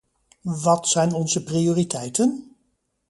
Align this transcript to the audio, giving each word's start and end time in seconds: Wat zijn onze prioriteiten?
Wat 0.41 0.87
zijn 0.87 1.13
onze 1.13 1.43
prioriteiten? 1.43 2.55